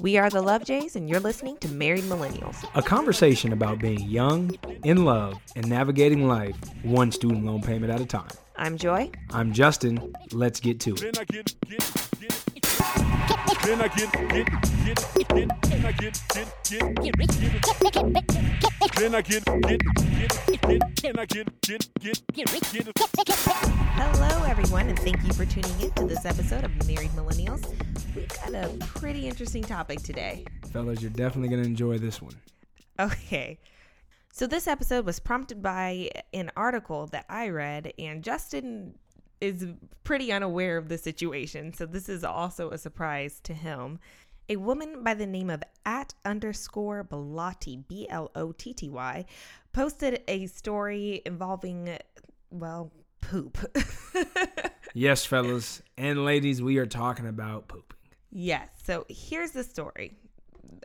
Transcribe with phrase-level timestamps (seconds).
[0.00, 2.64] We are the Love Jays, and you're listening to Married Millennials.
[2.74, 8.00] A conversation about being young, in love, and navigating life one student loan payment at
[8.00, 8.30] a time.
[8.56, 9.10] I'm Joy.
[9.30, 10.14] I'm Justin.
[10.32, 12.49] Let's get to it.
[13.62, 14.46] Then I get, get,
[14.84, 18.26] get, then I get, get, get, get, then I get, get, get,
[18.82, 19.80] get, then I get, get,
[20.46, 22.98] get, get, I get, get, get, get,
[23.94, 27.68] Hello, everyone, and thank you for tuning in to this episode of Married Millennials.
[28.16, 30.46] We've got a pretty interesting topic today.
[30.72, 32.34] Fellas, you're definitely going to enjoy this one.
[32.98, 33.58] Okay.
[34.32, 38.94] So, this episode was prompted by an article that I read, and Justin
[39.40, 39.66] is
[40.04, 41.72] pretty unaware of the situation.
[41.72, 43.98] So, this is also a surprise to him.
[44.48, 49.24] A woman by the name of at underscore Blotty, B L O T T Y,
[49.72, 51.96] posted a story involving,
[52.50, 53.58] well, poop.
[54.92, 57.96] Yes, fellas and ladies, we are talking about pooping.
[58.32, 58.68] Yes.
[58.82, 60.16] So here's the story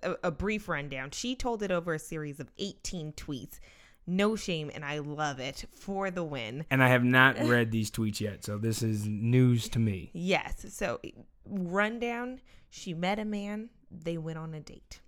[0.04, 1.12] a, a brief rundown.
[1.12, 3.60] She told it over a series of 18 tweets.
[4.08, 6.66] No shame, and I love it for the win.
[6.70, 10.12] And I have not read these tweets yet, so this is news to me.
[10.14, 10.66] Yes.
[10.70, 11.00] So,
[11.46, 12.40] rundown
[12.70, 15.00] she met a man, they went on a date.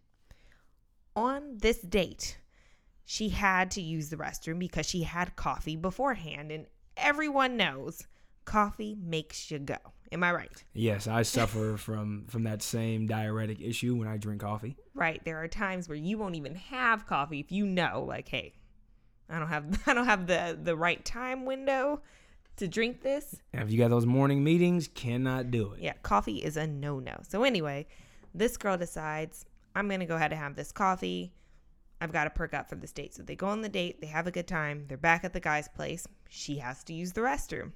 [1.17, 2.37] On this date,
[3.03, 8.07] she had to use the restroom because she had coffee beforehand, and everyone knows
[8.45, 9.75] coffee makes you go.
[10.13, 10.63] Am I right?
[10.73, 14.77] Yes, I suffer from from that same diuretic issue when I drink coffee.
[14.93, 15.21] Right.
[15.25, 18.53] There are times where you won't even have coffee if you know, like, hey,
[19.29, 22.01] I don't have I don't have the the right time window
[22.57, 23.35] to drink this.
[23.53, 25.81] And if you got those morning meetings, cannot do it.
[25.81, 27.19] Yeah, coffee is a no no.
[27.27, 27.87] So anyway,
[28.33, 31.33] this girl decides I'm gonna go ahead and have this coffee.
[31.99, 33.15] I've got to perk up for this date.
[33.15, 35.39] So they go on the date, they have a good time, they're back at the
[35.39, 36.07] guy's place.
[36.29, 37.71] She has to use the restroom.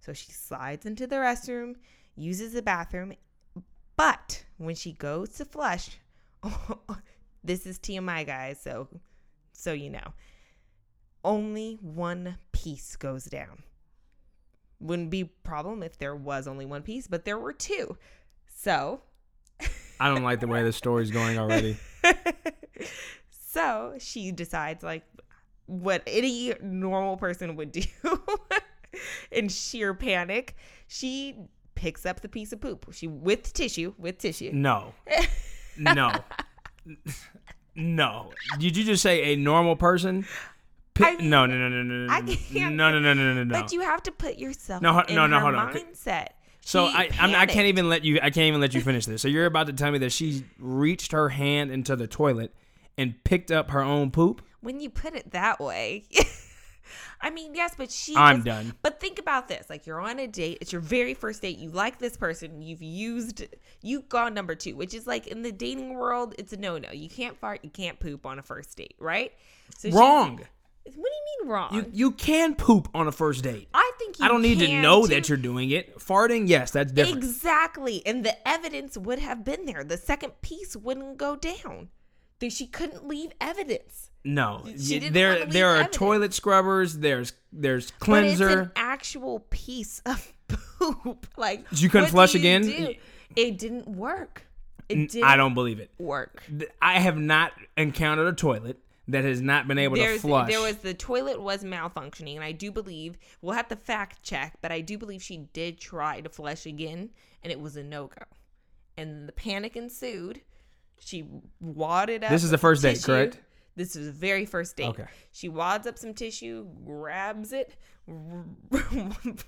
[0.00, 1.74] So she slides into the restroom,
[2.14, 3.14] uses the bathroom,
[3.96, 5.98] but when she goes to flush,
[7.44, 8.88] this is TMI guys, so
[9.52, 10.12] so you know.
[11.24, 13.62] Only one piece goes down.
[14.80, 17.96] Wouldn't be problem if there was only one piece, but there were two.
[18.46, 19.00] So
[20.00, 21.76] I don't like the way the story's going already.
[23.30, 25.04] so she decides like
[25.66, 27.82] what any normal person would do
[29.30, 30.56] in sheer panic.
[30.86, 31.36] She
[31.74, 32.86] picks up the piece of poop.
[32.92, 34.50] She with tissue, with tissue.
[34.52, 34.94] No.
[35.76, 36.12] No.
[37.74, 38.30] No.
[38.60, 40.24] Did you just say a normal person?
[40.94, 43.34] Pi- I- no, no, no, no, no, no, I no, can't- no, no, no, no,
[43.34, 43.52] no, no.
[43.60, 45.74] But you have to put yourself No, in no, no, her hold on.
[45.74, 46.28] Mindset.
[46.60, 48.16] So She I, I'm, I can't even let you.
[48.22, 49.20] I can't even let you finish this.
[49.20, 52.54] So you're about to tell me that she reached her hand into the toilet
[52.96, 54.40] and picked up her own poop.
[54.60, 56.04] when you put it that way.
[57.20, 58.14] I mean, yes, but she.
[58.16, 58.74] I'm was- done.
[58.82, 60.58] But think about this: like you're on a date.
[60.60, 61.58] It's your very first date.
[61.58, 62.62] You like this person.
[62.62, 63.44] You've used.
[63.82, 66.92] You've gone number two, which is like in the dating world, it's a no-no.
[66.92, 67.60] You can't fart.
[67.62, 69.32] You can't poop on a first date, right?
[69.76, 70.40] So Wrong.
[70.84, 71.74] What do you mean wrong?
[71.74, 73.68] You you can poop on a first date.
[73.74, 75.14] I think you I don't need to know too.
[75.14, 75.98] that you're doing it.
[75.98, 77.24] Farting, yes, that's different.
[77.24, 78.02] Exactly.
[78.06, 79.82] And the evidence would have been there.
[79.84, 81.88] The second piece wouldn't go down.
[82.50, 84.10] She couldn't leave evidence.
[84.22, 85.96] No, She didn't there there are evidence.
[85.96, 86.98] toilet scrubbers.
[86.98, 88.72] There's there's But it's an cleanser.
[88.76, 90.32] actual piece of
[90.78, 91.26] poop.
[91.38, 92.62] Like You couldn't flush again?
[92.62, 92.94] do?
[93.36, 94.46] It didn't work.
[94.90, 95.90] It didn't I don't believe it.
[95.98, 96.42] work.
[96.82, 98.78] I have not encountered a toilet
[99.08, 100.48] that has not been able to flush.
[100.48, 104.56] there was the toilet was malfunctioning, and I do believe we'll have to fact check,
[104.62, 107.10] but I do believe she did try to flush again,
[107.42, 108.24] and it was a no go.
[108.96, 110.40] And the panic ensued.
[110.98, 111.26] She
[111.60, 112.30] wadded up.
[112.30, 113.40] This is the first date, correct?
[113.76, 114.90] This is the very first date.
[114.90, 115.06] Okay.
[115.32, 117.74] She wads up some tissue, grabs it,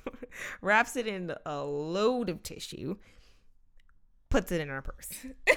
[0.61, 2.97] wraps it in a load of tissue,
[4.28, 5.27] puts it in her purse.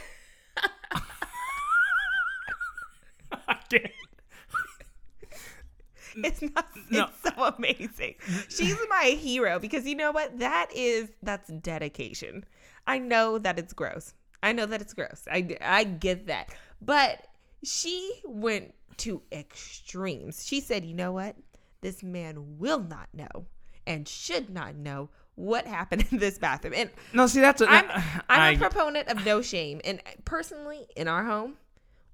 [3.74, 3.91] I.
[6.16, 6.66] It's not.
[6.90, 7.06] No.
[7.06, 8.16] It's so amazing.
[8.50, 10.40] She's my hero because you know what?
[10.40, 12.46] That is that's dedication.
[12.88, 14.16] I know that it's gross.
[14.41, 15.24] I know that it's gross.
[15.31, 16.50] I I get that,
[16.81, 17.27] but
[17.63, 20.45] she went to extremes.
[20.48, 21.36] She said, "You know what?
[21.81, 23.45] This man will not know
[23.86, 27.69] and should not know what happened in this bathroom." And No, see that's a.
[27.69, 31.54] I'm uh, I'm I- a proponent of no shame, and personally, in our home,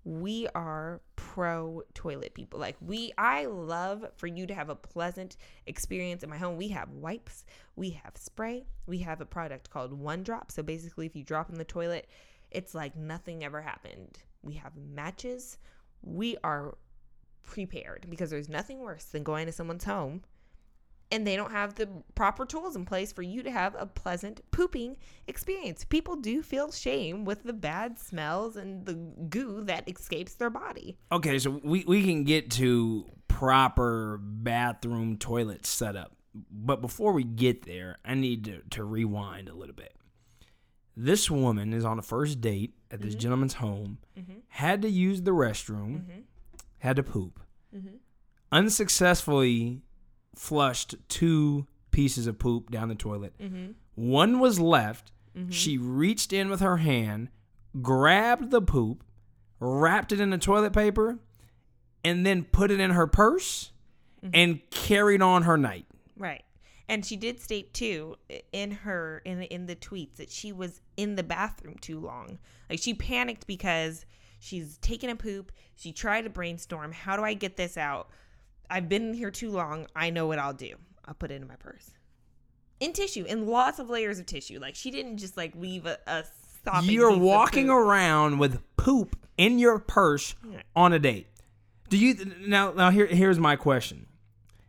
[0.04, 1.00] we are
[1.36, 2.58] pro toilet people.
[2.58, 5.36] Like we, I love for you to have a pleasant
[5.68, 6.56] experience in my home.
[6.56, 7.44] We have wipes,
[7.76, 10.50] we have spray, we have a product called One Drop.
[10.50, 12.08] So basically, if you drop in the toilet,
[12.52, 14.20] it's like nothing ever happened.
[14.44, 15.58] We have matches.
[16.04, 16.78] We are
[17.44, 20.22] prepared because there's nothing worse than going to someone's home
[21.12, 24.42] and they don't have the proper tools in place for you to have a pleasant
[24.52, 24.98] pooping
[25.28, 25.86] experience.
[25.86, 30.98] People do feel shame with the bad smells and the goo that escapes their body.
[31.12, 36.14] Okay, so we, we can get to proper bathroom toilet setup.
[36.52, 39.94] But before we get there, I need to, to rewind a little bit.
[40.98, 43.20] This woman is on a first date at this mm-hmm.
[43.20, 44.40] gentleman's home, mm-hmm.
[44.48, 46.20] had to use the restroom, mm-hmm.
[46.80, 47.40] had to poop,
[48.52, 49.82] unsuccessfully
[50.36, 53.34] flushed two pieces of poop down the toilet.
[53.42, 53.72] Mm-hmm.
[53.96, 55.12] One was left.
[55.38, 55.52] Mm-hmm.
[55.52, 57.30] She reached in with her hand,
[57.82, 59.04] grabbed the poop,
[59.60, 61.20] wrapped it in the toilet paper,
[62.04, 63.72] and then put it in her purse
[64.24, 64.32] mm-hmm.
[64.34, 65.86] and carried on her night.
[66.18, 66.44] Right.
[66.88, 68.16] And she did state too
[68.52, 72.38] in her in the, in the tweets that she was in the bathroom too long.
[72.70, 74.06] Like she panicked because
[74.40, 75.52] she's taken a poop.
[75.76, 78.10] She tried to brainstorm, how do I get this out?
[78.70, 79.88] I've been here too long.
[79.96, 80.76] I know what I'll do.
[81.06, 81.92] I'll put it in my purse.
[82.80, 84.60] In tissue, in lots of layers of tissue.
[84.60, 86.24] Like she didn't just like leave a, a
[86.64, 87.76] sopping You're piece of walking poop.
[87.76, 90.62] around with poop in your purse Yeah.
[90.76, 91.28] on a date.
[91.90, 92.16] Do you
[92.48, 92.72] now?
[92.74, 94.08] Now here, here's my question.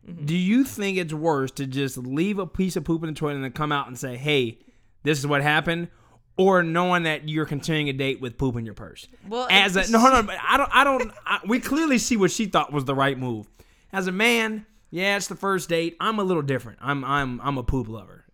[0.08, 0.24] Mm-hmm.
[0.26, 3.36] Do you think it's worse to just leave a piece of poop in the toilet
[3.36, 4.58] and then come out and say, "Hey,
[5.02, 5.88] this is what happened,"
[6.36, 9.08] or knowing that you're continuing a date with poop in your purse?
[9.28, 11.10] Well, as a it's- no, no, but I don't, I don't.
[11.24, 13.48] I, we clearly see what she thought was the right move.
[13.96, 15.96] As a man, yeah, it's the first date.
[15.98, 16.80] I'm a little different.
[16.82, 18.26] I'm, I'm, I'm a poop lover.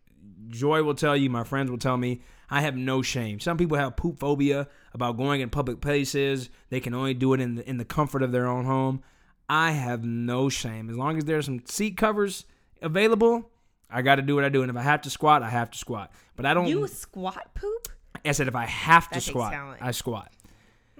[0.48, 3.38] Joy will tell you, my friends will tell me, I have no shame.
[3.38, 6.50] Some people have poop phobia about going in public places.
[6.70, 9.04] They can only do it in the, in the comfort of their own home.
[9.48, 10.90] I have no shame.
[10.90, 12.44] As long as there's some seat covers
[12.80, 13.48] available,
[13.88, 14.62] I got to do what I do.
[14.62, 16.10] And if I have to squat, I have to squat.
[16.34, 16.66] But I don't.
[16.66, 17.88] You squat poop?
[18.24, 19.54] I said if I have to That squat.
[19.80, 20.32] I squat.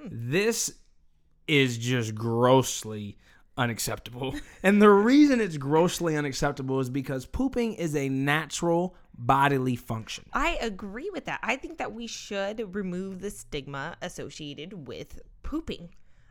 [0.01, 0.07] Hmm.
[0.13, 0.73] This
[1.49, 3.17] is just grossly
[3.57, 4.35] unacceptable.
[4.63, 10.25] and the reason it's grossly unacceptable is because pooping is a natural bodily function.
[10.33, 11.41] I agree with that.
[11.43, 15.91] I think that we should remove the stigma associated with pooping.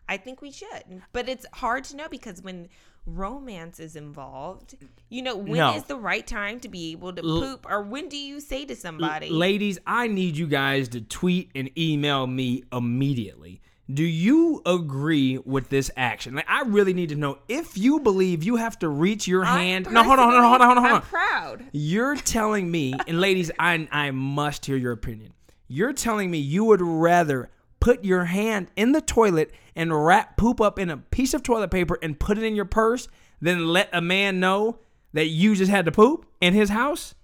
[0.10, 1.04] I think we should.
[1.14, 2.68] But it's hard to know because when
[3.06, 4.76] romance is involved,
[5.10, 5.84] you know, when is No.
[5.88, 9.30] the right time to be able to poop or when do you say to somebody,
[9.30, 13.62] Ladies, I need you guys to tweet and email me immediately.
[13.92, 16.36] Do you agree with this action?
[16.36, 19.64] Like, I really need to know if you believe you have to reach your I
[19.64, 19.92] hand.
[19.92, 20.94] No, hold on, hold on, hold on, hold on.
[20.94, 21.66] I'm proud.
[21.72, 25.34] You're telling me, and ladies, I I must hear your opinion.
[25.68, 27.50] You're telling me you would rather
[27.80, 31.72] put your hand in the toilet and wrap poop up in a piece of toilet
[31.72, 33.08] paper and put it in your purse
[33.42, 34.80] than let a man know
[35.14, 37.16] that you just had to poop in his house?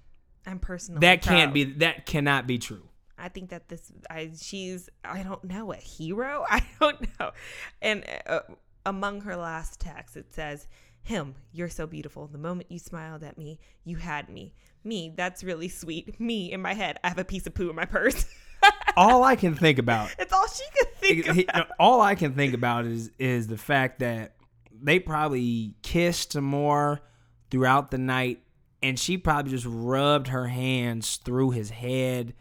[0.46, 2.87] I'm personally That can't be that cannot be true.
[3.28, 6.46] I think that this, I, she's, I don't know, a hero?
[6.50, 7.32] I don't know.
[7.82, 8.40] And uh,
[8.86, 10.66] among her last texts, it says,
[11.04, 12.28] Him, you're so beautiful.
[12.28, 14.54] The moment you smiled at me, you had me.
[14.86, 16.18] Me, that's really sweet.
[16.22, 18.26] Me, in my head, I have a piece of poo in my purse.
[18.96, 21.68] All I can think about it's all she could think he- about.
[21.80, 24.34] all I can think about is is the fact that
[24.82, 27.02] they probably kissed some more
[27.52, 28.42] throughout the night,
[28.82, 32.34] and she probably just rubbed her hands through his head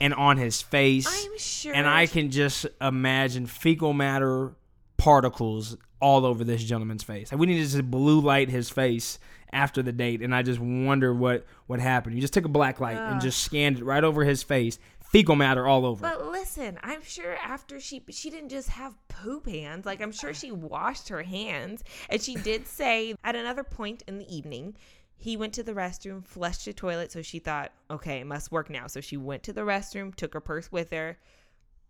[0.00, 1.06] and on his face.
[1.06, 1.74] I'm sure.
[1.74, 4.52] and I can just imagine fecal matter
[4.96, 7.30] particles all over this gentleman's face.
[7.30, 9.18] Like we need to just blue light his face
[9.52, 12.14] after the date, and I just wonder what what happened.
[12.14, 14.78] You just took a black light and just scanned it right over his face,
[15.10, 16.00] fecal matter all over.
[16.00, 19.84] But listen, I'm sure after she she didn't just have poop hands.
[19.86, 24.18] Like I'm sure she washed her hands, and she did say at another point in
[24.18, 24.76] the evening,
[25.20, 27.12] he went to the restroom, flushed the toilet.
[27.12, 28.86] So she thought, okay, it must work now.
[28.86, 31.18] So she went to the restroom, took her purse with her,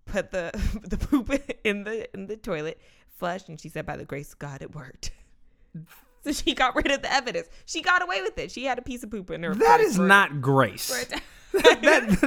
[0.05, 0.51] put the
[0.83, 1.33] the poop
[1.65, 2.79] in the in the toilet,
[3.17, 5.13] flushed, and she said, by the grace of God, it worked.
[6.23, 7.49] So she got rid of the evidence.
[7.65, 8.51] She got away with it.
[8.51, 9.55] She had a piece of poop in her.
[9.55, 10.91] That is for- not grace.
[10.91, 11.07] a-
[11.63, 11.81] that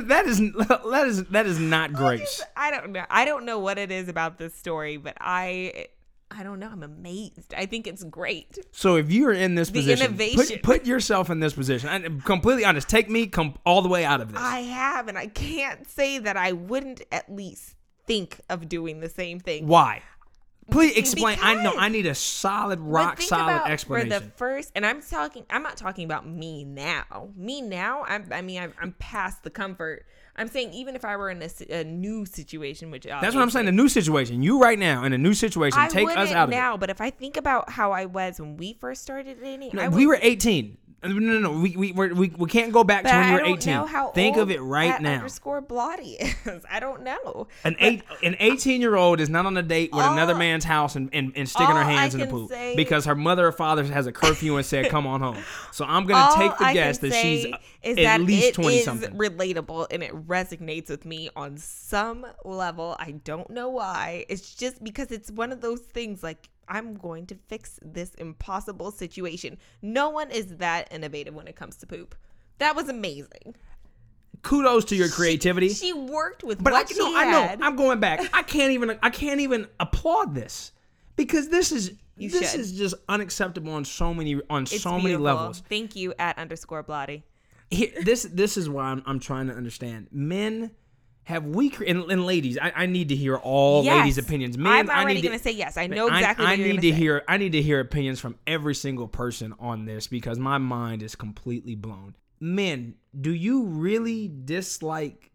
[0.07, 2.41] that is that is that is not grace.
[2.57, 3.05] I don't know.
[3.11, 5.89] I don't know what it is about this story, but I
[6.35, 6.69] I don't know.
[6.71, 7.53] I'm amazed.
[7.55, 8.57] I think it's great.
[8.71, 10.59] So if you are in this The position, innovation.
[10.61, 11.89] Put, put yourself in this position.
[11.89, 12.89] I'm completely honest.
[12.89, 14.41] Take me com- all the way out of this.
[14.41, 17.75] I have, and I can't say that I wouldn't at least
[18.05, 19.67] think of doing the same thing.
[19.67, 20.01] Why?
[20.71, 21.37] Please explain.
[21.41, 21.73] I know.
[21.77, 24.11] I need a solid, rock think solid about explanation.
[24.11, 27.29] For the first, and I'm talking, I'm not talking about me now.
[27.35, 30.05] Me now, I'm, I mean, I'm, I'm past the comfort.
[30.35, 33.51] I'm saying even if I were in a, a new situation, which That's what I'm
[33.51, 33.67] saying.
[33.67, 34.41] The new situation.
[34.41, 35.79] You right now in a new situation.
[35.79, 38.57] I take us out of now, but if I think about how I was when
[38.57, 39.73] we first started dating, it.
[39.75, 40.77] No, we were 18.
[41.03, 41.51] No, no, no.
[41.59, 43.73] We we we we can't go back But to when you were 18.
[43.73, 45.15] know how Think of it right now.
[45.15, 46.15] Underscore Blotty
[46.47, 46.63] is.
[46.71, 47.47] I don't know.
[47.63, 50.63] An eight, an eighteen year old is not on a date with All- another man's
[50.63, 53.47] house and, and, and sticking her all I hands in the say- because her mother
[53.47, 55.37] or father has a curfew and said, "Come on home."
[55.71, 58.79] So I'm gonna take the I guess that she's uh, is at that least twenty
[58.81, 59.13] something.
[59.17, 62.95] relatable and it resonates with me on some level.
[62.99, 64.25] I don't know why.
[64.29, 68.91] It's just because it's one of those things like I'm going to fix this impossible
[68.91, 69.57] situation.
[69.81, 72.15] No one is that innovative when it comes to poop.
[72.59, 73.55] That was amazing.
[74.41, 75.69] Kudos to your creativity.
[75.69, 77.65] She worked with but what I, she no, I know.
[77.65, 78.19] I'm going back.
[78.33, 78.97] I can't even.
[79.01, 80.73] I can't even applaud this
[81.15, 82.59] because this is You this should.
[82.59, 85.63] is just unacceptable on so many on It's so many levels.
[85.69, 87.23] Thank you at underscore Blotty.
[87.69, 90.07] Here, this this is why I'm I'm trying to understand.
[90.11, 90.71] Men
[91.25, 92.57] have we cre- and, and ladies.
[92.61, 93.99] I, I need to hear all Yes.
[93.99, 94.57] ladies' opinions.
[94.57, 95.77] Men, I'm I already need to- going to say yes.
[95.77, 96.97] I know exactly I, what you're need gonna to say.
[96.99, 97.23] hear.
[97.27, 101.15] I need to hear opinions from every single person on this because my mind is
[101.15, 102.15] completely blown.
[102.39, 105.31] Men, do you really dislike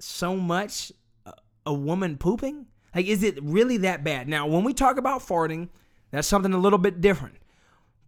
[0.00, 0.92] so much
[1.26, 1.32] a,
[1.66, 2.66] a woman pooping?
[2.94, 4.28] Like, is it really that bad?
[4.28, 5.68] Now, when we talk about farting,
[6.10, 7.36] that's something a little bit different.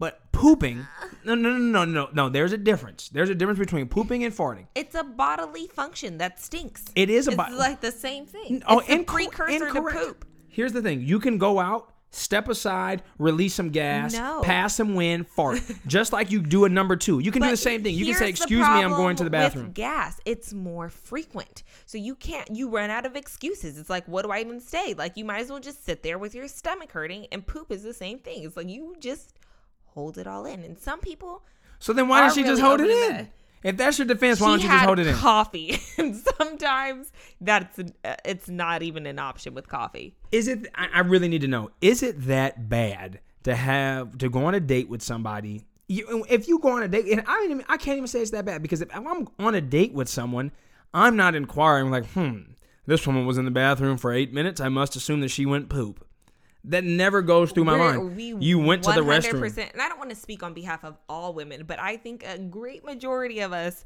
[0.00, 0.86] But pooping,
[1.24, 2.28] no, no, no, no, no, no.
[2.28, 3.08] There's a difference.
[3.10, 4.66] There's a difference between pooping and farting.
[4.74, 6.86] It's a bodily function that stinks.
[6.96, 8.62] It is a It's bo- like the same thing.
[8.66, 9.98] Oh, it's the incor- precursor incorrect.
[9.98, 10.24] to poop.
[10.48, 14.40] Here's the thing: you can go out, step aside, release some gas, No.
[14.42, 17.18] pass some wind, fart, just like you do a number two.
[17.20, 17.94] You can do the same thing.
[17.94, 21.62] You can say, "Excuse me, I'm going to the bathroom." With gas, it's more frequent,
[21.84, 22.50] so you can't.
[22.56, 23.76] You run out of excuses.
[23.78, 24.94] It's like, what do I even say?
[24.94, 27.82] Like, you might as well just sit there with your stomach hurting, and poop is
[27.82, 28.44] the same thing.
[28.44, 29.34] It's like you just
[30.00, 31.42] hold it all in, and some people.
[31.78, 33.12] So then, why don't she just hold it in?
[33.12, 33.32] that.
[33.62, 35.14] If that's your defense, why she don't you just hold it in?
[35.14, 40.14] coffee, and sometimes that's uh, it's not even an option with coffee.
[40.32, 40.66] Is it?
[40.74, 41.70] I, really need to know.
[41.82, 45.66] Is it that bad to have to go on a date with somebody?
[45.88, 48.30] You, if you go on a date, and I even, I can't even say it's
[48.30, 50.52] that bad because if I'm on a date with someone,
[50.94, 52.52] I'm not inquiring like, hmm,
[52.86, 54.60] this woman was in the bathroom for eight minutes.
[54.60, 56.06] I must assume that she went poop.
[56.64, 58.16] That never goes through my We're- mind.
[58.16, 59.42] we you went to the restroom.
[59.72, 62.38] And I don't want to speak on behalf of all women, but I think a
[62.38, 63.84] great majority of us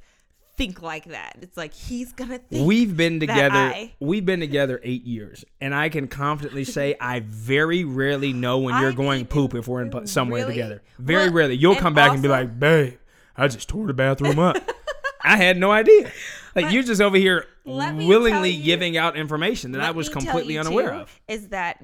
[0.57, 1.37] think like that.
[1.41, 2.67] It's like he's gonna think.
[2.67, 3.57] We've been together.
[3.57, 8.59] I- We've been together eight years, and I can confidently say I very rarely know
[8.59, 10.83] when you're I going poop if we're in somewhere really- together.
[10.99, 11.55] Very Well, rarely.
[11.57, 12.95] You'll come back and be like, "Babe,
[13.37, 14.57] I just tore the bathroom up."
[15.23, 16.11] I had no idea.
[16.55, 20.91] Like you're just over here willingly you- giving out information that I was completely unaware
[20.91, 21.21] too, of.
[21.29, 21.83] Is that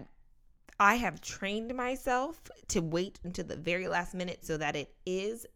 [0.80, 5.46] I have trained myself to wait until the very last minute so that it is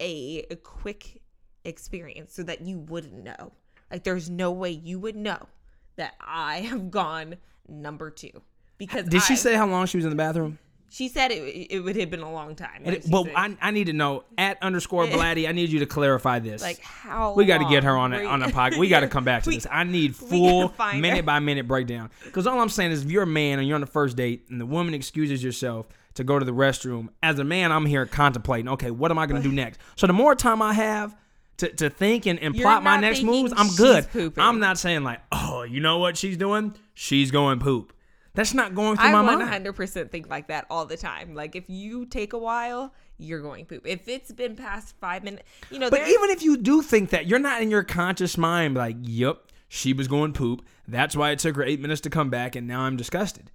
[0.00, 1.20] a, a quick
[1.64, 3.52] experience so that you wouldn't know.
[3.90, 5.48] Like there's no way you would know
[5.96, 7.34] that I have gone
[7.68, 8.42] number two.
[8.78, 10.58] Because Did she say how long she was in the bathroom?
[10.90, 11.38] She said it,
[11.70, 12.82] it would have been a long time.
[12.84, 13.34] Like it- she well, said.
[13.36, 15.48] I, I need to know at underscore Blotty.
[15.48, 16.62] I need you to clarify this.
[16.62, 18.78] like how We got to get her on a, on a podcast.
[18.78, 19.66] We got to come back to We- this.
[19.70, 21.22] I need full minute her.
[21.24, 22.10] by minute breakdown.
[22.24, 24.46] Because all I'm saying is, if you're a man and you're on the first date
[24.50, 28.06] and the woman excuses yourself to go to the restroom, as a man, I'm here
[28.06, 28.68] contemplating.
[28.68, 29.80] Okay, what am I going to do next?
[29.96, 31.16] So the more time I have
[31.56, 34.08] to, to think and, and You're plot my next moves, I'm good.
[34.10, 34.42] pooping.
[34.42, 36.74] I'm not saying like, oh, you know what she's doing?
[36.94, 37.92] She's going poop.
[38.34, 39.42] That's not going through I my mind.
[39.42, 41.34] I 100% think like that all the time.
[41.34, 43.86] Like if you take a while, you're going poop.
[43.86, 45.88] If it's been past five minutes, you know.
[45.88, 49.52] But even if you do think that, you're not in your conscious mind like, yep,
[49.68, 50.66] she was going poop.
[50.88, 53.50] That's why it took her eight minutes to come back, and now I'm disgusted.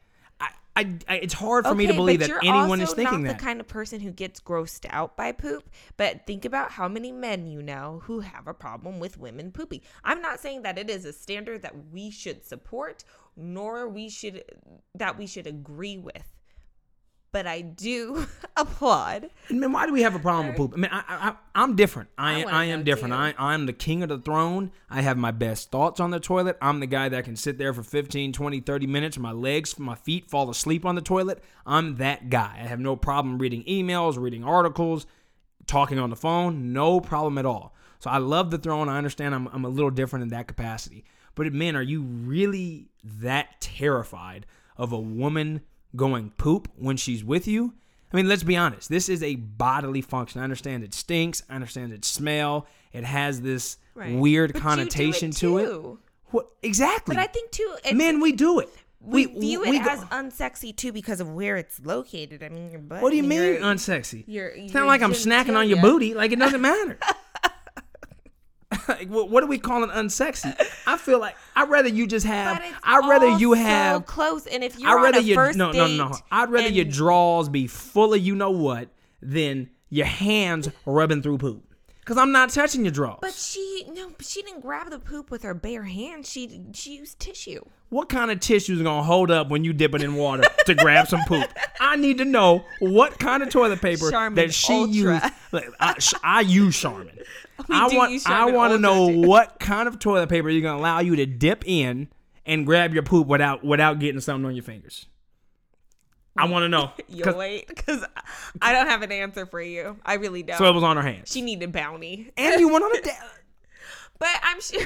[0.79, 3.37] I, I, it's hard for me to Okay, believe that anyone is thinking not that.
[3.37, 5.69] the kind of person who gets grossed out by poop.
[5.97, 9.81] But think about how many men you know who have a problem with women pooping.
[10.03, 13.03] I'm not saying that it is a standard that we should support,
[13.35, 14.43] nor we should
[14.95, 16.38] that we should agree with.
[17.31, 18.25] But I do
[18.57, 19.29] applaud.
[19.49, 20.73] I mean, why do we have a problem with poop?
[20.73, 22.09] I mean, I, I, I'm different.
[22.17, 23.13] I, I I, am different.
[23.13, 23.19] too.
[23.19, 24.71] I, I'm the king of the throne.
[24.89, 26.57] I have my best thoughts on the toilet.
[26.61, 29.17] I'm the guy that can sit there for 15, 20, 30 minutes.
[29.17, 31.43] My legs, my feet fall asleep on the toilet.
[31.65, 32.59] I'm that guy.
[32.59, 35.05] I have no problem reading emails, reading articles,
[35.67, 36.73] talking on the phone.
[36.73, 37.75] No problem at all.
[37.99, 38.89] So I love the throne.
[38.89, 41.05] I understand I'm, I'm a little different in that capacity.
[41.35, 44.45] But man, are you really that terrified
[44.77, 45.61] of a woman
[45.95, 47.73] going poop when she's with you?
[48.11, 48.89] I mean, let's be honest.
[48.89, 50.41] This is a bodily function.
[50.41, 51.43] I understand it stinks.
[51.49, 52.65] I understand it smell.
[52.91, 54.15] It has this Right.
[54.17, 55.97] weird But do it connotation to it.
[56.31, 57.15] What exactly?
[57.15, 58.69] But I think too, it's, men, we do it.
[59.01, 62.41] we, view it we as unsexy too because of where it's located.
[62.43, 63.01] I mean, your butt.
[63.01, 64.23] What do you mean unsexy?
[64.27, 66.13] your- it's your not like I'm snacking on your booty.
[66.13, 66.97] Like it doesn't matter.
[68.87, 70.55] like, what, what do we call it unsexy?
[70.85, 72.61] I feel like I'd rather you just have.
[72.83, 74.05] I'd rather you so have.
[74.05, 74.45] close.
[74.45, 76.15] And if you're I'd rather on a you first no no no no.
[76.31, 78.89] I'd rather your drawers be full of you know what
[79.21, 81.63] than your hands rubbing through poop.
[82.05, 83.19] Cause I'm not touching your drawers.
[83.21, 86.27] But she no, but she didn't grab the poop with her bare hands.
[86.27, 87.61] She she used tissue.
[87.89, 90.73] what kind of tissue is gonna hold up when you dip it in water to
[90.73, 91.47] grab some poop?
[91.79, 95.13] I need to know what kind of toilet paper Charmin that she Ultra.
[95.21, 95.33] used.
[95.51, 97.19] Like, I, I use Charmin.
[97.67, 99.21] We I want use I want to know too.
[99.27, 102.07] what kind of toilet paper you're gonna allow you to dip in
[102.45, 105.05] and grab your poop without without getting something on your fingers.
[106.37, 106.91] I want to know.
[107.09, 108.05] You wait, because
[108.61, 109.97] I don't have an answer for you.
[110.05, 110.57] I really don't.
[110.57, 111.31] So it was on her hands.
[111.31, 113.13] she needed bounty, and you went on a date.
[114.19, 114.85] but I'm sure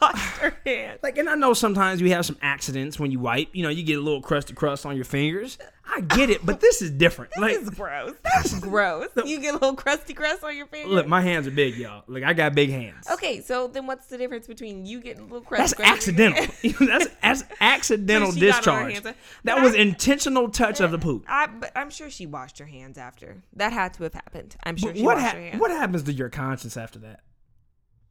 [0.40, 1.00] her hands.
[1.02, 3.48] Like, and I know sometimes you have some accidents when you wipe.
[3.52, 5.58] You know, you get a little crusty crust on your fingers.
[5.92, 7.32] I get it, but this is different.
[7.40, 8.14] like, is gross.
[8.22, 9.08] That's gross.
[9.24, 10.92] You get a little crusty crust on your fingers.
[10.92, 12.04] look, my hands are big, y'all.
[12.06, 13.08] Like, I got big hands.
[13.10, 15.76] Okay, so then what's the difference between you getting a little crust?
[15.78, 16.46] That's accidental.
[16.80, 19.14] that's, that's accidental So she got on her discharge.
[19.42, 21.24] That But was I- intentional touch of the poop.
[21.26, 23.42] I, but I'm sure she washed her hands after.
[23.54, 24.54] That had to have happened.
[24.62, 25.60] I'm sure But she what washed hap- her hands.
[25.60, 27.20] what happens to your conscience after that?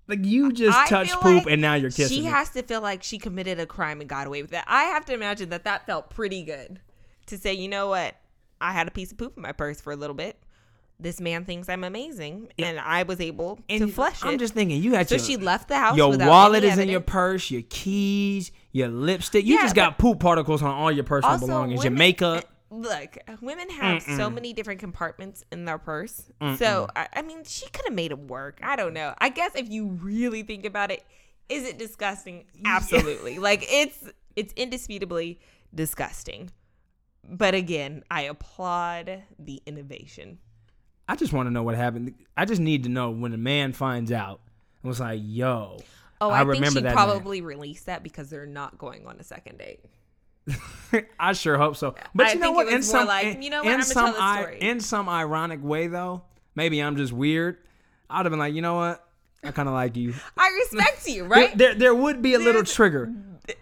[0.09, 2.17] Like you just I touched poop like and now you're kissing.
[2.17, 2.27] She me.
[2.27, 4.63] has to feel like she committed a crime and got away with it.
[4.65, 6.79] I have to imagine that that felt pretty good
[7.27, 8.15] to say, you know what?
[8.59, 10.37] I had a piece of poop in my purse for a little bit.
[10.99, 14.27] This man thinks I'm amazing, and I was able And to flush it.
[14.27, 15.95] I'm just thinking, you got so your she left the house.
[15.95, 19.45] your wallet is in your purse, your keys, your lipstick.
[19.45, 22.43] You Yeah, just got poop particles on all your personal belongings, your makeup.
[22.71, 26.29] Look, women have so many different compartments in their purse.
[26.57, 28.59] So I, I mean, she could have made it work.
[28.63, 29.13] I don't know.
[29.17, 31.03] I guess if you really think about it,
[31.49, 32.45] is it disgusting?
[32.63, 33.39] Absolutely.
[33.39, 35.39] like it's it's indisputably
[35.73, 36.51] disgusting.
[37.27, 40.39] But again, I applaud the innovation.
[41.07, 42.13] I just want to know what happened.
[42.37, 44.41] I just need to know when a man finds out
[44.81, 45.79] and was like, "Yo,
[46.21, 49.19] Oh, I I, think remember she that probably released that because they're not going on
[49.19, 49.85] a second date.
[51.19, 51.95] I sure hope so.
[52.15, 52.67] But I you know think what?
[52.73, 56.23] In some, like, in, you know what, in some, I- in some ironic way, though,
[56.55, 57.57] maybe I'm just weird.
[58.09, 59.05] I'd have been like, you know what?
[59.43, 60.13] I kind of like you.
[60.37, 61.57] I respect you, right?
[61.57, 63.13] there, there would be a little trigger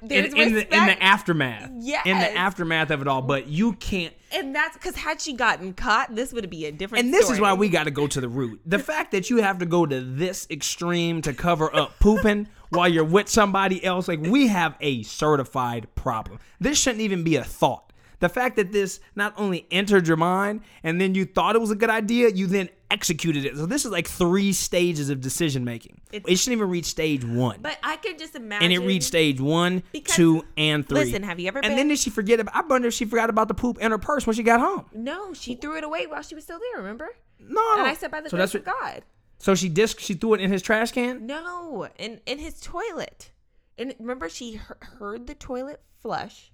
[0.01, 1.69] in, in the in the aftermath.
[1.69, 4.13] In the aftermath of it all, but you can't.
[4.31, 7.05] And that's because had she gotten caught, this would be a different.
[7.05, 8.62] And this is why we got to go to the root.
[8.65, 12.88] The fact that you have to go to this extreme to cover up pooping while
[12.88, 16.39] you're with somebody else, like we have a certified problem.
[16.59, 17.83] This shouldn't even be a thought.
[18.19, 21.69] The fact that this not only entered your mind and then you thought it was
[21.69, 23.56] a good idea, you then executed it.
[23.56, 26.01] So this is like three stages of decision making.
[26.12, 27.60] It shouldn't even reach stage one.
[27.62, 28.63] But I could just imagine.
[28.63, 31.01] and it reached stage one, two, and three.
[31.06, 32.56] Listen, have you ever And been- then did she forget about?
[32.56, 34.86] I wonder if she forgot about the poop in her purse when she got home.
[34.93, 36.82] No, she threw it away while she was still there.
[36.82, 37.10] Remember?
[37.39, 39.03] No, And I said by the so grace that's of what, God.
[39.39, 41.26] So she disc she threw it in his trash can.
[41.26, 43.32] No, in in his toilet.
[43.78, 44.60] And remember, she he-
[44.97, 46.52] heard the toilet flush.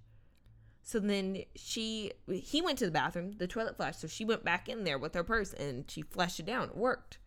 [0.82, 3.36] So then she he went to the bathroom.
[3.38, 4.02] The toilet flushed.
[4.02, 6.69] So she went back in there with her purse and she flushed it down.
[6.69, 7.19] It worked.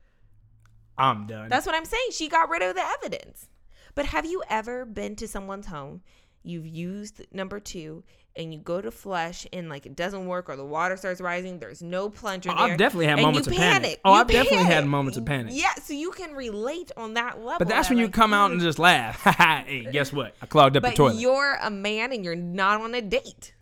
[0.98, 1.48] I'm done.
[1.48, 2.08] That's what I'm saying.
[2.12, 3.48] She got rid of the evidence.
[3.94, 6.02] But have you ever been to someone's home?
[6.42, 8.04] You've used number two,
[8.36, 11.58] and you go to flush, and like it doesn't work, or the water starts rising.
[11.58, 12.72] There's no plunger Oh, there.
[12.72, 13.82] I've definitely had moments of panic.
[13.82, 14.00] panic.
[14.04, 15.52] Oh, You I've definitely had moments of panic.
[15.54, 17.56] Yeah, so you can relate on that level.
[17.58, 18.66] but that's that, when you come out and hmm.
[18.66, 19.22] just laugh.
[19.24, 20.34] hey, guess what?
[20.42, 21.16] I clogged up the But toilet.
[21.16, 23.52] you're a man and you're not on a date.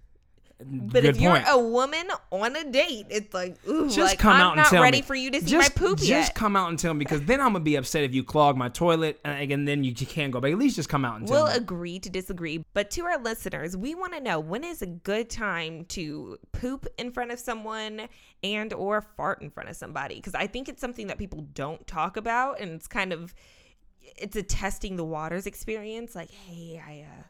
[0.59, 1.47] But Good if you're point.
[1.49, 4.67] a woman on a date, it's like, ooh, just like, come I'm out and not
[4.69, 5.03] tell ready me.
[5.03, 6.35] for you to see just, my poop just yet.
[6.35, 8.69] come out and tell me because then I'm gonna be upset if you clog my
[8.69, 10.53] toilet and, and then you, you can't go back.
[10.53, 11.43] At least just come out and tell me.
[11.43, 14.87] We'll agree to disagree, but to our listeners, we want to know when is a
[14.87, 18.09] good time to poop in front of someone
[18.45, 21.85] and or fart in front of somebody because I think it's something that people don't
[21.87, 23.35] talk about and it's kind of
[24.17, 27.23] it's a testing the waters experience like, hey, I uh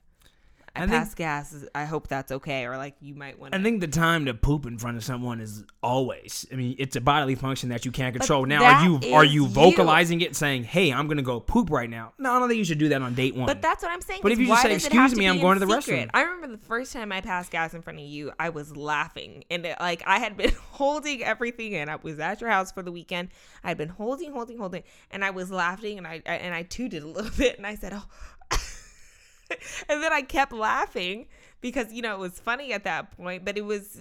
[0.77, 1.55] I, I think- gas.
[1.75, 4.35] I hope that's okay or like you might want to I think the time to
[4.35, 6.47] poop in front of someone is always.
[6.53, 8.45] I mean, it's a bodily function that you can't control.
[8.47, 9.49] Now, are you are you you.
[9.49, 12.13] vocalizing it, saying, "Hey, I'm gonna go poop right now"?
[12.19, 13.47] No, I don't think you should do that on date one.
[13.47, 14.21] But that's what I'm saying.
[14.23, 16.09] But if you just say, "Excuse me, I'm in going to the secret?
[16.09, 18.77] restroom." I remember the first time I passed gas in front of you, I was
[18.77, 21.89] laughing, and it, like I had been holding everything in.
[21.89, 23.29] I was at your house for the weekend.
[23.63, 26.63] I had been holding, holding, holding, and I was laughing, and I, I and I
[26.63, 28.05] tooted a little bit, and I said, "Oh,"
[29.89, 31.27] and then I kept laughing
[31.61, 33.99] because you know it was funny at that point, but it was.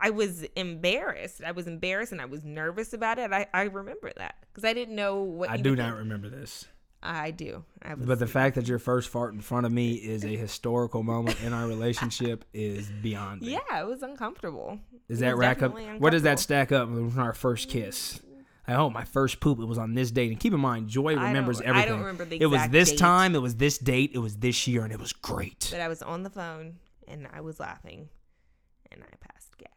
[0.00, 1.40] I was embarrassed.
[1.42, 3.32] I was embarrassed and I was nervous about it.
[3.32, 5.98] I, I remember that because I didn't know what I do not think.
[5.98, 6.66] remember this.
[7.00, 7.64] I do.
[7.82, 10.36] I was, But the fact that your first fart in front of me is a
[10.36, 13.52] historical moment in our relationship is beyond me.
[13.52, 14.78] Yeah, it was uncomfortable.
[15.08, 15.74] Is It that rack up?
[15.98, 18.20] What does that stack up with our first kiss?
[18.66, 19.58] I hope my first poop.
[19.58, 21.78] It was on this date, and keep in mind, Joy I remembers don't- I don't
[21.80, 22.00] everything.
[22.00, 22.98] remember the exact it was this date.
[22.98, 23.34] time.
[23.34, 24.12] It was this date.
[24.14, 25.68] It was this year, and it was great.
[25.70, 28.08] But I was on the phone and I was laughing
[28.90, 29.70] and I passed gas.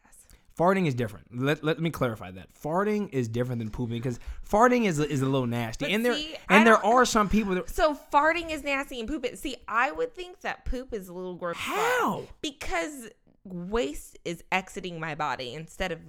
[0.58, 1.28] Farting is different.
[1.38, 2.48] Let, let me clarify that.
[2.54, 4.20] Farting is different than pooping because
[4.50, 5.86] farting is is a little nasty.
[5.86, 9.00] But and there see, I and there are some people that So farting is nasty
[9.02, 9.40] and poop is.
[9.42, 11.58] See, I would think that poop is a little gross.
[11.58, 12.24] How?
[12.42, 13.10] Because
[13.44, 16.00] waste is exiting my body instead of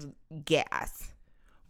[0.44, 1.08] gas.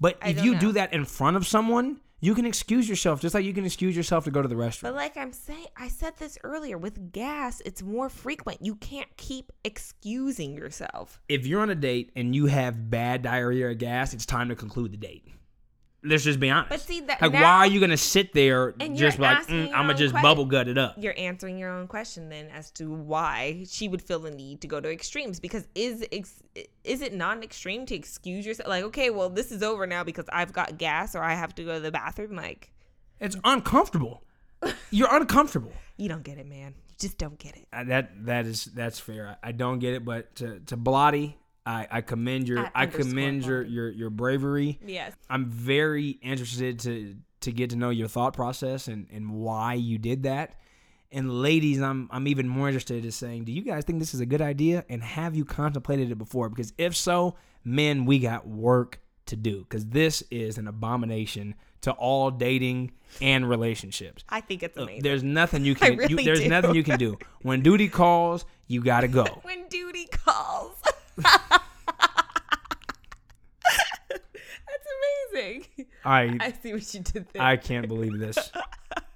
[0.00, 0.60] But I if you know.
[0.60, 3.96] do that in front of someone, you can excuse yourself just like you can excuse
[3.96, 4.82] yourself to go to the restroom.
[4.82, 6.76] But like I'm saying, I said this earlier.
[6.76, 8.64] With gas, it's more frequent.
[8.64, 11.20] You can't keep excusing yourself.
[11.28, 14.56] if you're on a date and you have bad diarrhea or gas, it's time to
[14.56, 15.28] conclude the date.
[16.04, 16.70] Let's just be honest.
[16.70, 19.64] But see, that- like, now- why are you gonna sit there And just like mm,
[19.72, 20.22] I'm gonna just question.
[20.28, 20.94] bubble gut it up?
[20.96, 24.68] You're answering your own question then as to why she would feel the need to
[24.68, 25.40] go to extremes.
[25.40, 26.40] Because is ex-
[26.84, 28.68] is it not an extreme to excuse yourself?
[28.68, 31.64] Like, okay, well, this is over now because I've got gas or I have to
[31.64, 32.36] go to the bathroom.
[32.36, 32.70] Like,
[33.18, 34.22] It's uncomfortable.
[34.90, 35.72] You're uncomfortable.
[35.96, 36.74] you don't get it, man.
[36.88, 37.66] You just don't get it.
[37.72, 39.36] Uh, that that is that's fair.
[39.42, 41.34] I, I don't get it, but to to Blotty,
[41.68, 44.78] I, I commend your At I commend your, your your bravery.
[44.86, 45.12] Yes.
[45.28, 49.98] I'm very interested to to get to know your thought process and, and why you
[49.98, 50.54] did that.
[51.12, 54.20] And ladies, I'm I'm even more interested in saying, do you guys think this is
[54.20, 54.84] a good idea?
[54.88, 56.48] And have you contemplated it before?
[56.48, 59.60] Because if so, men, we got work to do.
[59.60, 64.24] Because this is an abomination to all dating and relationships.
[64.28, 65.02] I think it's Look, amazing.
[65.02, 66.48] there's nothing you can you, really there's do.
[66.48, 67.18] nothing you can do.
[67.42, 69.24] When duty calls, you gotta go.
[69.42, 70.76] when duty calls.
[74.66, 74.86] That's
[75.34, 75.64] amazing.
[76.04, 77.42] I I see what you did there.
[77.42, 78.38] I can't believe this.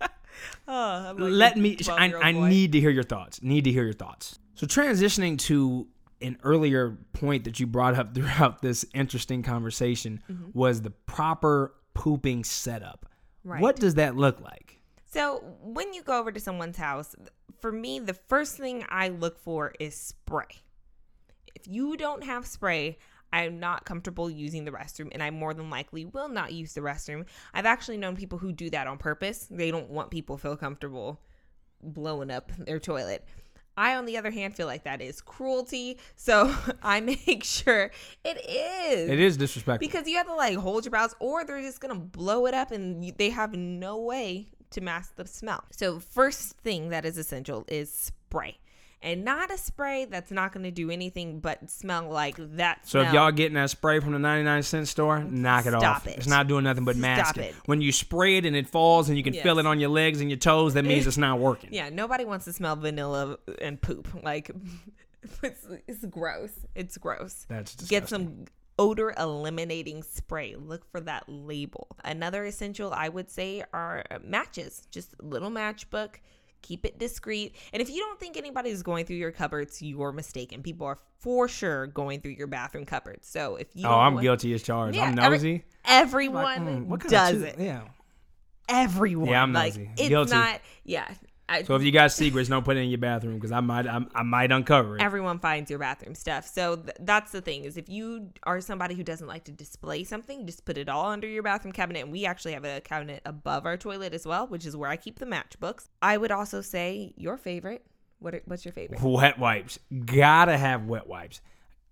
[0.69, 2.49] oh, like let me I, I boy.
[2.49, 5.87] need to hear your thoughts need to hear your thoughts so transitioning to
[6.21, 10.51] an earlier point that you brought up throughout this interesting conversation Mm-hmm.
[10.59, 13.07] was the proper pooping setup
[13.45, 13.61] Right.
[13.61, 17.15] what does that look like So when you go over to someone's house,
[17.61, 20.47] for me, the first thing I look for is spray.
[21.55, 22.99] If you don't have spray,
[23.33, 26.81] I'm not comfortable using the restroom, and I more than likely will not use the
[26.83, 27.27] restroom.
[27.55, 29.47] I've actually known people who do that on purpose.
[29.51, 31.21] They don't want people to feel comfortable
[31.83, 33.27] blowing up their toilet.
[33.77, 35.99] I, on the other hand, feel like that is cruelty.
[36.15, 37.91] So I make sure
[38.25, 39.09] it is.
[39.09, 41.95] it is disrespectful Because you have to like hold your brows, or they're just gonna
[41.95, 45.65] blow it up, and they have no way to mask the smell.
[45.71, 48.59] So first thing that is essential is spray,
[49.03, 52.87] and not a spray that's not gonna do anything but smell like that.
[52.87, 56.07] so if y'all getting that spray from the 99 cent store knock it Stop off
[56.07, 56.17] it.
[56.19, 57.55] it's not doing nothing but mask it it.
[57.67, 60.21] when you spray it and it falls and you can feel it on your legs
[60.21, 63.81] and your toes that means it's not working yeah, nobody wants to smell vanilla and
[63.81, 64.09] poop.
[64.23, 64.51] Like
[65.43, 66.51] it's, it's gross.
[66.75, 67.47] It's gross.
[67.49, 68.45] That's just Get some
[68.79, 70.55] odor eliminating spray.
[70.57, 71.89] Look for that label.
[72.05, 74.87] Another essential I would say are matches.
[74.91, 76.17] Just a little matchbook.
[76.63, 77.55] Keep it discreet.
[77.73, 80.63] And if you don't think anybody's going through your cupboards, you're mistaken.
[80.63, 83.29] People are for sure going through your bathroom cupboards.
[83.29, 86.59] So if you oh i'm want- guilty as charged Yeah, i'm every- nosy everyone Like,
[86.61, 87.57] mm, what does it.
[87.59, 87.83] yeah
[88.69, 89.29] Everyone.
[89.29, 89.91] Yeah, I'm like nosy.
[89.99, 90.33] it's Guilty.
[90.33, 90.61] not.
[90.85, 91.09] Yeah.
[91.53, 93.87] I, So if you got secrets, don't put it in your bathroom because I might
[93.87, 95.03] I, I might uncover it.
[95.03, 96.47] everyone finds your bathroom stuff.
[96.47, 100.05] So th- that's the thing is if you are somebody who doesn't like to display
[100.05, 102.01] something, just put it all under your bathroom cabinet.
[102.03, 104.97] And we actually have a cabinet above our toilet as well, which is where I
[104.97, 105.89] keep the matchbooks.
[106.01, 107.85] I would also say your favorite.
[108.19, 109.03] What are, what's your favorite?
[109.03, 111.41] Wet wipes, gotta have wet wipes.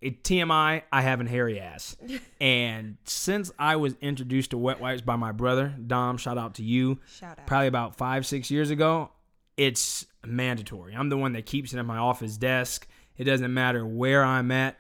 [0.01, 1.95] It, TMI, I have an hairy ass,
[2.41, 6.63] and since I was introduced to wet wipes by my brother Dom, shout out to
[6.63, 7.01] you.
[7.07, 7.47] Shout out.
[7.47, 9.11] Probably about five six years ago,
[9.61, 10.95] it's mandatory.
[10.95, 12.89] I'm the one that keeps it at my office desk.
[13.19, 14.79] It doesn't matter where I'm at.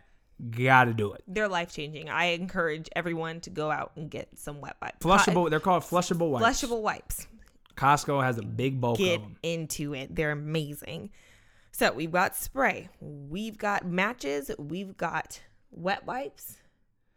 [0.50, 1.22] Gotta do it.
[1.28, 2.08] They're life changing.
[2.08, 5.04] I encourage everyone to go out and get some wet wipes.
[5.04, 5.50] Flushable.
[5.50, 6.62] They're called flushable wipes.
[6.62, 7.26] Flushable wipes.
[7.76, 9.36] Costco has a big bulk Get of them.
[9.42, 10.14] into it.
[10.16, 11.10] They're amazing.
[11.72, 15.40] So we've got spray, we've got matches, we've got
[15.70, 16.56] wet wipes,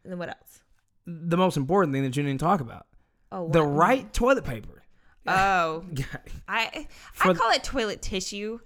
[0.03, 0.59] and then what else?
[1.07, 2.87] The most important thing that you didn't talk about:
[3.31, 4.82] Oh, the right toilet paper.
[5.27, 5.83] Oh,
[6.47, 6.87] I
[7.21, 8.59] I call it toilet tissue.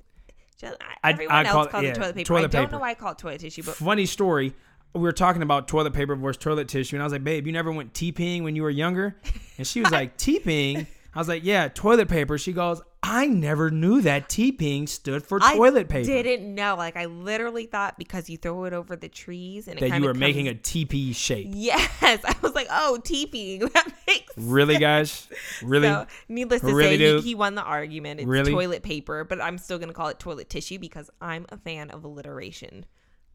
[0.59, 2.27] Just, I- everyone I else call it- calls yeah, it toilet paper.
[2.27, 2.71] toilet I don't paper.
[2.73, 4.53] know why I call it toilet tissue, but Funny story.
[4.93, 7.53] We were talking about toilet paper versus toilet tissue, and I was like, "Babe, you
[7.53, 9.15] never went TPing when you were younger?"
[9.59, 13.69] And she was like, "TPing." I was like, "Yeah, toilet paper." She goes, "I never
[13.69, 16.11] knew that TPing stood for toilet paper.
[16.11, 16.75] I didn't know.
[16.75, 20.05] Like I literally thought because you throw it over the trees and it that you
[20.05, 21.49] were making a TP shape.
[21.51, 21.91] Yes,
[22.25, 23.69] I was like, oh, teeping.
[23.77, 25.27] That makes Really, guys?
[25.61, 25.87] Really?
[25.87, 28.19] So, needless to Really, say, he, he won the argument.
[28.19, 28.51] It's Really?
[28.51, 31.91] toilet paper, but I'm still going to call it toilet tissue because I'm a fan
[31.91, 32.85] of alliteration.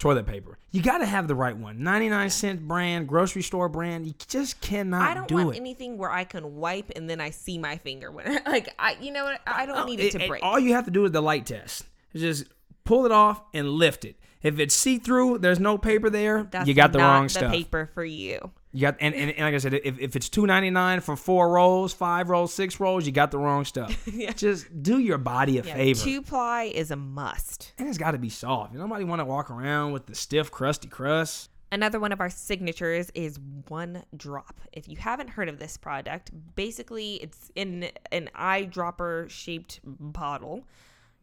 [0.03, 0.59] Toilet paper.
[0.73, 1.83] You got to have the right one.
[1.83, 4.07] 99 cent brand, grocery store brand.
[4.07, 5.57] You just cannot I don't do want it.
[5.57, 9.13] anything where I can wipe and then I see my finger when like I you
[9.13, 10.43] know what I don't No, need it, to it- break.
[10.43, 11.85] all you have to do is the light test.
[12.15, 12.45] Just
[12.85, 14.17] pull it off and lift it.
[14.43, 16.45] If it's see through, there's no paper there.
[16.51, 17.53] That's you got the not wrong the stuff.
[17.53, 18.51] paper for you.
[18.75, 21.15] You got and, and, and like I said, if, if it's two ninety nine for
[21.15, 23.97] four rolls, five rolls, six rolls, you got the wrong stuff.
[24.13, 24.33] Yeah.
[24.33, 26.01] Just do your body a Yeah, favor.
[26.05, 27.73] two ply is a must.
[27.79, 28.73] and it's got to be soft.
[28.75, 31.51] Nobody want to walk around with the stiff, crusty crust.
[31.71, 34.61] Another one of our signatures is one drop.
[34.75, 40.65] If you haven't heard of this product, basically it's in an eyedropper shaped bottle.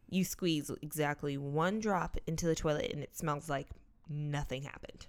[0.10, 3.68] You squeeze exactly one drop into the toilet and it smells like
[4.10, 5.06] nothing happened.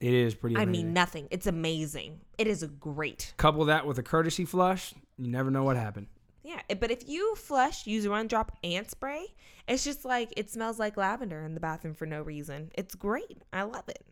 [0.00, 0.56] It is pretty.
[0.56, 1.28] I mean, nothing.
[1.30, 2.20] It's amazing.
[2.38, 3.34] It is great.
[3.36, 6.06] couple that with a courtesy flush, you never know what happened.
[6.42, 9.26] Yeah, but if you flush, use one drop and spray,
[9.68, 12.70] it's just like it smells like lavender in the bathroom for no reason.
[12.74, 13.42] It's great.
[13.52, 14.02] I love it.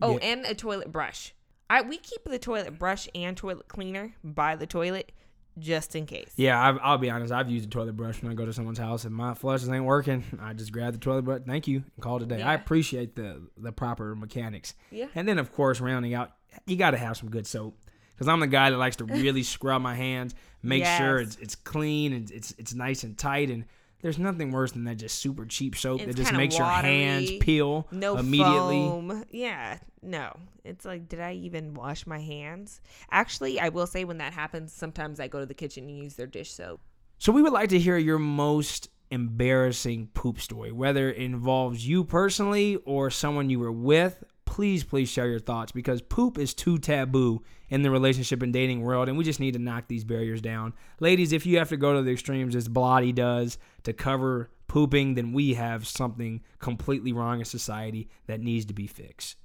[0.00, 0.18] Oh, Yeah.
[0.26, 1.34] and a toilet brush.
[1.68, 5.10] I we keep the toilet brush and toilet cleaner by the toilet
[5.58, 6.32] just in case.
[6.36, 7.32] Yeah, I've, I'll be honest.
[7.32, 9.84] I've used a toilet brush when I go to someone's house and my flushes ain't
[9.84, 10.24] working.
[10.40, 11.42] I just grab the toilet brush.
[11.46, 11.78] Thank you.
[11.78, 12.42] And call it a day.
[12.42, 14.74] I appreciate the the proper mechanics.
[14.90, 15.06] Yeah.
[15.14, 16.32] And then of course, rounding out,
[16.66, 17.78] you got to have some good soap.
[18.14, 21.54] Because I'm the guy that likes to really scrub my hands, make sure it's it's
[21.54, 23.50] clean and it's it's nice and tight.
[23.50, 23.64] And
[24.02, 27.26] there's nothing worse than that just super cheap soap It's that just makes your hands
[27.26, 28.76] watery, peel No immediately.
[28.86, 29.24] foam.
[29.30, 30.36] Yeah, no.
[30.64, 32.80] It's like, did I even wash my hands?
[33.10, 36.14] Actually, I will say when that happens, sometimes I go to the kitchen and use
[36.14, 36.80] their dish soap.
[37.18, 42.04] So we would like to hear your most embarrassing poop story, whether it involves you
[42.04, 44.24] personally or someone you were with.
[44.44, 48.82] Please, please share your thoughts because poop is too taboo in the relationship and dating
[48.82, 50.74] world, and we just need to knock these barriers down.
[51.00, 55.14] Ladies, if you have to go to the extremes as Blotty does to cover pooping,
[55.14, 59.38] then we have something completely wrong in society that needs to be fixed.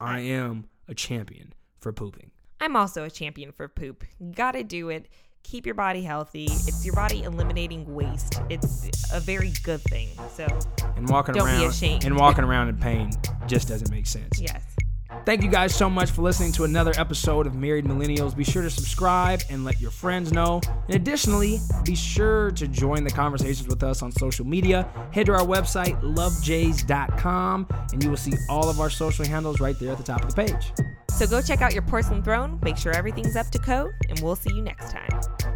[0.00, 2.30] I am a champion for pooping.
[2.60, 4.04] I'm also a champion for poop.
[4.20, 5.08] You gotta do it.
[5.42, 6.44] Keep your body healthy.
[6.44, 8.40] It's your body eliminating waste.
[8.48, 10.08] It's a very good thing.
[10.32, 10.46] So,
[10.96, 12.04] And walking Don't be around ashamed.
[12.04, 13.10] and walking around in pain
[13.48, 14.40] just doesn't make sense.
[14.40, 14.62] yes.
[15.24, 18.36] Thank you guys so much for listening to another episode of Married Millennials.
[18.36, 20.60] Be sure to subscribe and let your friends know.
[20.86, 24.88] And additionally, be sure to join the conversations with us on social media.
[25.12, 29.78] Head to our website, lovejays.com, and you will see all of our social handles right
[29.78, 30.72] there at the top of the page.
[31.10, 34.36] So go check out your porcelain throne, make sure everything's up to code, and we'll
[34.36, 35.55] see you next time.